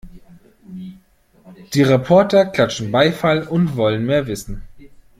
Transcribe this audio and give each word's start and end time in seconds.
Die 1.75 1.83
Reporter 1.83 2.47
klatschen 2.47 2.91
Beifall 2.91 3.47
und 3.47 3.75
wollen 3.77 4.03
mehr 4.03 4.25
wissen. 4.25 4.63